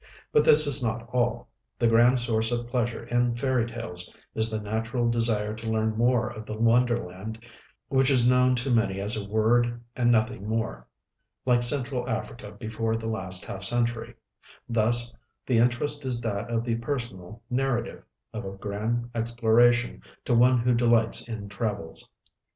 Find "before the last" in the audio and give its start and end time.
12.51-13.45